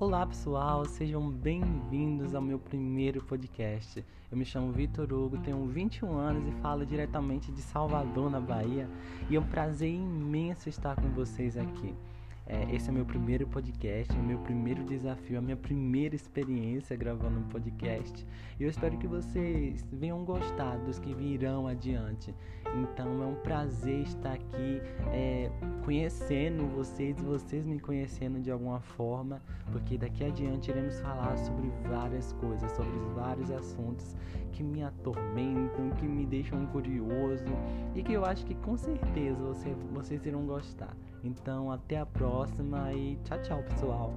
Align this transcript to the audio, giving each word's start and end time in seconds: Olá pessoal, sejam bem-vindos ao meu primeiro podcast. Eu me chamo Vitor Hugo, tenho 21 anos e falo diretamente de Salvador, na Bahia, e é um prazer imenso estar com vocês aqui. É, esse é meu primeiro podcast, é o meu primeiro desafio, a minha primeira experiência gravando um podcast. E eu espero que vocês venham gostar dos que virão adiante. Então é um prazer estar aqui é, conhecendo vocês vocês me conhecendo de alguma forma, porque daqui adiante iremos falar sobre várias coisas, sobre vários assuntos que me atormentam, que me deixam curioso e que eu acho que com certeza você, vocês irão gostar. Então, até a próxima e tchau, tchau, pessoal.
Olá 0.00 0.24
pessoal, 0.24 0.86
sejam 0.86 1.30
bem-vindos 1.30 2.34
ao 2.34 2.40
meu 2.40 2.58
primeiro 2.58 3.22
podcast. 3.22 4.02
Eu 4.32 4.38
me 4.38 4.46
chamo 4.46 4.72
Vitor 4.72 5.12
Hugo, 5.12 5.36
tenho 5.36 5.62
21 5.66 6.16
anos 6.16 6.48
e 6.48 6.52
falo 6.62 6.86
diretamente 6.86 7.52
de 7.52 7.60
Salvador, 7.60 8.30
na 8.30 8.40
Bahia, 8.40 8.88
e 9.28 9.36
é 9.36 9.38
um 9.38 9.46
prazer 9.46 9.92
imenso 9.92 10.70
estar 10.70 10.96
com 10.96 11.10
vocês 11.10 11.54
aqui. 11.54 11.94
É, 12.52 12.74
esse 12.74 12.88
é 12.88 12.92
meu 12.92 13.04
primeiro 13.04 13.46
podcast, 13.46 14.12
é 14.12 14.18
o 14.18 14.24
meu 14.24 14.38
primeiro 14.38 14.82
desafio, 14.82 15.38
a 15.38 15.40
minha 15.40 15.56
primeira 15.56 16.16
experiência 16.16 16.96
gravando 16.96 17.38
um 17.38 17.44
podcast. 17.44 18.26
E 18.58 18.64
eu 18.64 18.68
espero 18.68 18.98
que 18.98 19.06
vocês 19.06 19.86
venham 19.92 20.24
gostar 20.24 20.76
dos 20.78 20.98
que 20.98 21.14
virão 21.14 21.68
adiante. 21.68 22.34
Então 22.74 23.22
é 23.22 23.26
um 23.26 23.36
prazer 23.36 24.00
estar 24.00 24.32
aqui 24.32 24.82
é, 25.12 25.48
conhecendo 25.84 26.66
vocês 26.74 27.16
vocês 27.22 27.64
me 27.64 27.78
conhecendo 27.78 28.40
de 28.40 28.50
alguma 28.50 28.80
forma, 28.80 29.40
porque 29.70 29.96
daqui 29.96 30.24
adiante 30.24 30.72
iremos 30.72 30.98
falar 30.98 31.36
sobre 31.38 31.70
várias 31.88 32.32
coisas, 32.32 32.72
sobre 32.72 32.98
vários 33.14 33.48
assuntos 33.52 34.16
que 34.50 34.64
me 34.64 34.82
atormentam, 34.82 35.90
que 35.90 36.04
me 36.04 36.26
deixam 36.26 36.66
curioso 36.66 37.44
e 37.94 38.02
que 38.02 38.12
eu 38.12 38.24
acho 38.24 38.44
que 38.44 38.56
com 38.56 38.76
certeza 38.76 39.40
você, 39.40 39.72
vocês 39.92 40.26
irão 40.26 40.44
gostar. 40.46 40.96
Então, 41.22 41.70
até 41.70 41.98
a 41.98 42.06
próxima 42.06 42.92
e 42.92 43.16
tchau, 43.24 43.42
tchau, 43.42 43.62
pessoal. 43.64 44.14